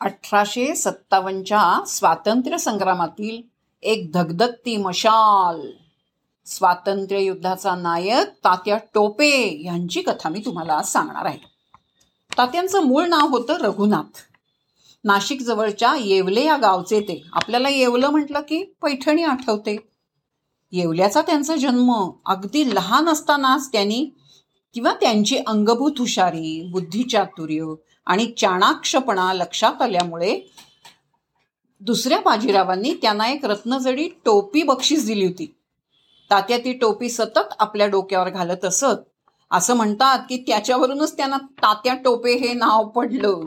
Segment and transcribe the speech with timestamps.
[0.00, 3.42] अठराशे सत्तावन्नच्या स्वातंत्र्य संग्रामातील
[3.82, 5.70] एक धगधगती मशाल.
[6.46, 11.38] स्वातंत्र्य युद्धाचा नायक तात्या टोपे यांची कथा मी तुम्हाला आज सांगणार आहे.
[12.38, 14.18] तात्यांचं मूळ नाव होतं रघुनाथ.
[15.04, 17.24] नाशिक जवळच्या येवले या गावचे ते.
[17.32, 19.76] आपल्याला येवलं म्हटलं की पैठणी आठवते.
[20.72, 24.10] येवल्याचा त्यांचा जन्म अगदी लहान असतानाच त्यांनी
[24.74, 27.74] किंवा त्यांची अंगभूत हुशारी बुद्धिचातुर्य
[28.06, 30.40] आणि चाणाक्षपणा लक्षात आल्यामुळे
[31.80, 35.54] दुसऱ्या बाजीरावांनी त्यांना एक रत्नजडी टोपी बक्षीस दिली होती.
[36.30, 39.08] तात्या ती टोपी सतत आपल्या डोक्यावर घालत असत.
[39.50, 43.40] असं म्हणतात की त्याच्यावरूनच त्यांना तात्या टोपे हे नाव पडलं.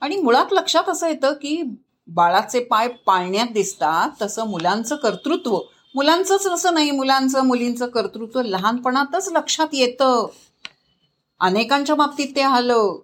[0.00, 1.62] आणि मुळात लक्षात असं येतं की
[2.08, 5.58] बाळाचे पाय पाळण्यात दिसतात तसं मुलांचं कर्तृत्व
[5.94, 10.26] मुलांचंच असं नाही मुलांचं मुलींचं कर्तृत्व लहानपणातच लक्षात येतं.
[11.40, 12.98] अनेकांच्या बाबतीत ते आलं.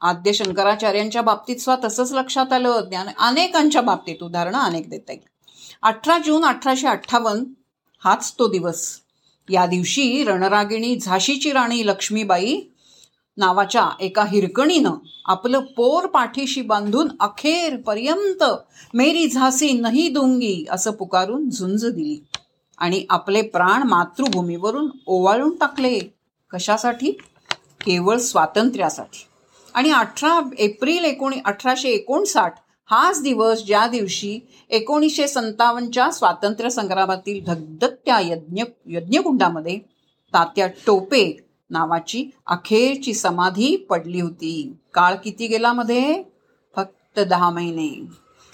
[0.00, 2.80] आद्य शंकराचार्यांच्या बाबतीत सुद्धा तसंच लक्षात आलं.
[2.80, 5.24] ज्ञान अनेकांच्या बाबतीत उदाहरणं अनेक देता येईल.
[5.82, 7.44] अठरा जून अठराशे अठ्ठावन्न
[8.04, 9.00] हाच तो दिवस.
[9.50, 12.60] या दिवशी रणरागिणी झाशीची राणी लक्ष्मीबाई
[13.36, 18.44] नावाच्या एका हिरकणीनं आपलं पोर पाठीशी बांधून अखेरपर्यंत
[18.94, 22.18] मेरी झासी नाही दुंगी असं पुकारून झुंज दिली.
[22.78, 25.98] आणि आपले प्राण मातृभूमीवरून ओवाळून टाकले.
[26.50, 27.10] कशासाठी?
[27.86, 29.26] केवळ स्वातंत्र्यासाठी.
[29.74, 32.54] आणि अठरा एप्रिल एकोणी अठराशे एकोणसाठ
[32.86, 39.78] हाच दिवस ज्या दिवशी एकोणीसशे सत्तावन्नच्या स्वातंत्र्य संग्रामातील धगधगत्या यज्ञ यज्ञकुंडामध्ये
[40.34, 44.76] तात्या टोपे नावाची अखेरची समाधी पडली होती.
[44.94, 46.22] काळ किती गेला मध्ये?
[46.76, 48.06] फक्त दहा महिने.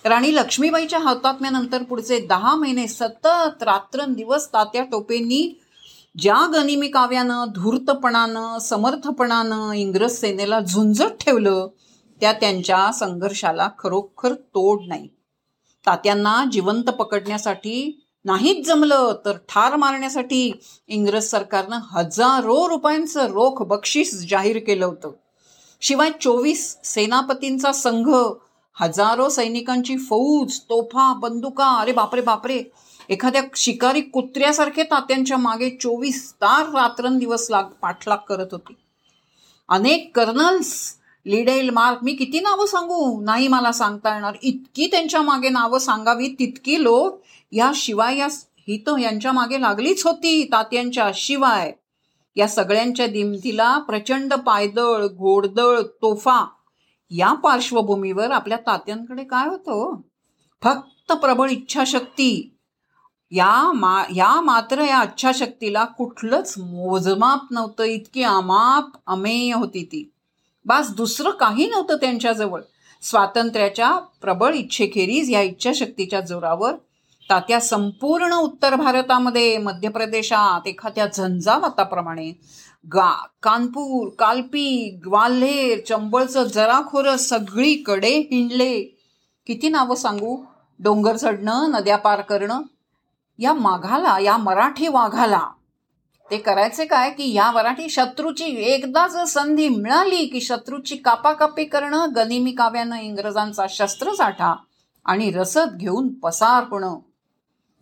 [0.05, 5.61] राणी लक्ष्मीबाईच्या हौतात्म्यानंतर पुढचे दहा महिने सतत रात्रंदिवस तात्या टोपेंनी
[6.19, 11.69] ज्या गनिमी काव्यानं धूर्तपणानं समर्थपणानं इंग्रज सेनेला झुंजत ठेवलं
[12.21, 15.09] त्या त्यांच्या संघर्षाला खरोखर तोड नाही.
[15.87, 20.53] तात्यांना जिवंत पकडण्यासाठी नाहीच जमलं तर ठार मारण्यासाठी
[20.89, 25.11] इंग्रज सरकारनं हजारो रुपयांचं रोख बक्षीस जाहीर केलं होतं.
[25.81, 28.09] शिवाय चोवीस सेनापतींचा संघ
[28.81, 32.63] हजारो सैनिकांची फौज तोफा बंदुका अरे बापरे बापरे.
[33.09, 38.77] एखाद्या शिकारी कुत्र्यासारखे तात्यांच्या मागे चोवीस तार रात्रंदिवस लाग पाठलाग करत होती.
[39.69, 40.93] अनेक कर्नल्स
[41.27, 43.21] लिडेल मार्क मी किती नावं सांगू?
[43.21, 44.35] नाही मला सांगता येणार.
[44.43, 47.23] इतकी त्यांच्या मागे नावं सांगावी तितकी लोक
[47.53, 48.29] या शिवाय या
[48.69, 51.73] हित यांच्या मागे लागलीच होती तात्यांच्या शिवाय.
[52.37, 56.47] या सगळ्यांच्या दिमतीला प्रचंड पायदळ घोडदळ तोफा
[57.11, 60.09] या पार्श्वभूमीवर आपल्या तात्यांकडे काय होतं हो?
[60.63, 62.57] फक्त प्रबळ इच्छाशक्ती.
[63.31, 70.13] या मा या मात्र या इच्छाशक्तीला कुठलंच मोजमाप नव्हतं इतकी अमाप अमेय होती ती.
[70.67, 72.61] बास दुसरं काही नव्हतं त्यांच्याजवळ.
[73.03, 76.75] स्वातंत्र्याच्या प्रबळ इच्छेखेरीज या इच्छाशक्तीच्या जोरावर
[77.31, 82.41] तात्या संपूर्ण उत्तर भारतामध्ये मध्य प्रदेशात एखाद्या झंझावाताप्रमाणे
[82.87, 88.83] गा कानपूर कालपी ग्वाल्हेर चंबळचं जराखोरं सगळीकडे हिंडले.
[89.47, 90.45] किती नावं सांगू?
[90.79, 92.63] डोंगर चढणं नद्या पार करणं.
[93.39, 95.43] या माघाला या मराठी वाघाला
[96.31, 102.07] ते करायचे काय की या मराठी शत्रूची एकदा जर संधी मिळाली की शत्रूची कापाकापी करणं
[102.17, 104.55] गनिमी काव्यानं इंग्रजांचा शस्त्रसाठा
[105.05, 106.99] आणि रसद घेऊन पसार होणं.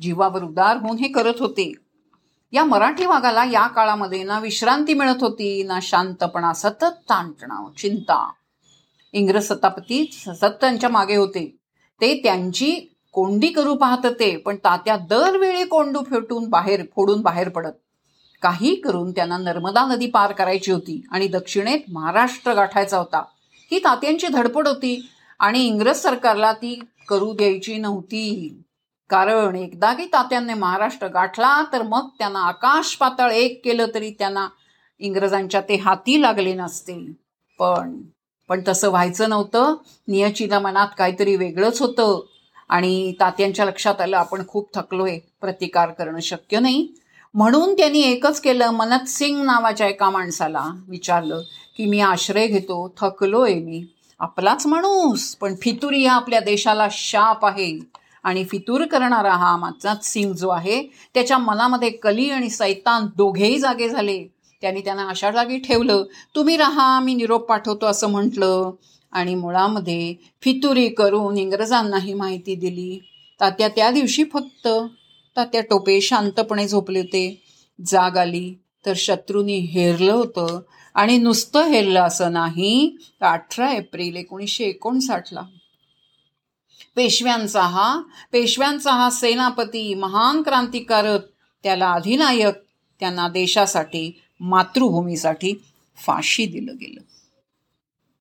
[0.03, 1.72] जीवावर उदार होऊन हे करत होते.
[2.53, 8.31] या मराठी वाघाला या काळामध्ये ना विश्रांती मिळत होती ना शांतपणा सतत ताणतणाव चिंता.
[9.12, 11.56] इंग्रज सत्तापती सतत त्यांच्या मागे होते.
[12.00, 17.72] ते त्यांची कोंडी करू पाहत होते पण तात्या दरवेळी कोंडू फेटून बाहेर फोडून बाहेर पडत.
[18.44, 23.22] काही करून त्यांना नर्मदा नदी पार करायची होती आणि दक्षिणेत महाराष्ट्र गाठायचा होता.
[23.71, 26.78] ही तात्यांची धडपड होती आणि इंग्रज सरकारला ती
[27.09, 28.60] करू द्यायची नव्हती.
[29.10, 34.49] कारण एकदा की तात्यांनी महाराष्ट्र गाठला तर मग त्यांना आकाश पातळ एक केलं तरी त्यांना
[34.99, 37.12] इंग्रजांच्या ते हाती लागले नसते.
[37.59, 37.97] पण
[38.49, 39.75] पण तसं व्हायचं नव्हतं.
[40.08, 42.20] नियचीला मनात काहीतरी वेगळंच होतं
[42.69, 45.19] आणि तात्यांच्या लक्षात आलं आपण खूप थकलोय.
[45.40, 46.88] प्रतिकार करणं शक्य नाही.
[47.35, 51.43] म्हणून त्यांनी एकच केलं मनत सिंग नावाच्या एका माणसाला विचारलं
[51.77, 53.85] की मी आश्रय घेतो थकलोय मी.
[54.21, 57.79] आपलाच माणूस पण फितुरी हा आपल्या देशाला शाप आहे.
[58.25, 60.83] आणि फितूर करणारा हा माझाच सिंग जो आहे
[61.15, 64.25] त्याच्या मनामध्ये कली आणि सैतान दोघेही जागे झाले.
[64.61, 66.05] त्यांनी त्यांना अशा जागी ठेवलं
[66.35, 68.71] तुम्ही राहा मी निरोप पाठवतो असं म्हटलं.
[69.13, 72.99] आणि मुळामध्ये फितुरी करून इंग्रजांनाही माहिती दिली.
[73.41, 74.69] तात्या त्या दिवशी फक्त
[75.37, 77.43] तात्या टोपे शांतपणे झोपले होते.
[77.87, 78.55] जाग आली
[78.87, 80.61] तर शत्रूंनी हेरलं होतं.
[80.95, 85.43] आणि नुसतं हेरलं असं नाही अठरा एप्रिल एकोणीसशे एकोणसाठला.
[86.97, 88.03] पेशव्यांचा हा
[88.33, 91.21] पेशव्यांचा हा सेनापती महान क्रांतिकारक
[91.63, 92.55] त्याला अधिनायक
[93.01, 95.63] त्यांना देशासाठी मातृभूमीसाठी
[95.97, 97.01] फाशी दिलं गेलं.